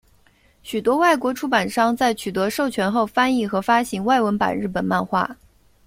[0.63, 5.37] 许多外国出版商在取得授权后翻译和发行外文版日本漫画。